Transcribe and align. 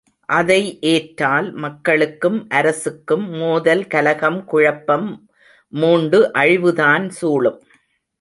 அதை 0.25 0.79
ஏற்றால், 0.81 1.51
மக்களுக்கும் 1.53 2.47
அரசுக்கும் 2.49 3.29
மோதல், 3.29 3.87
கலகம், 3.87 4.45
குழப்பம் 4.45 5.29
மூண்டு 5.73 6.33
அழிவுதான் 6.33 7.09
சூழும். 7.09 7.61